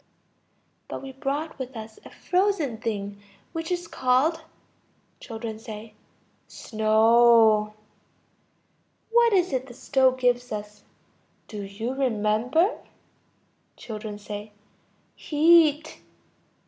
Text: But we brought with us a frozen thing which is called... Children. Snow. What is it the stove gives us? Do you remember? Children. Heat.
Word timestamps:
But 0.87 1.03
we 1.03 1.11
brought 1.11 1.59
with 1.59 1.77
us 1.77 1.99
a 2.03 2.09
frozen 2.09 2.79
thing 2.79 3.21
which 3.53 3.71
is 3.71 3.87
called... 3.87 4.41
Children. 5.19 5.59
Snow. 6.47 7.73
What 9.11 9.31
is 9.31 9.53
it 9.53 9.67
the 9.67 9.75
stove 9.75 10.17
gives 10.17 10.51
us? 10.51 10.81
Do 11.47 11.61
you 11.61 11.93
remember? 11.93 12.79
Children. 13.77 14.17
Heat. 15.13 16.01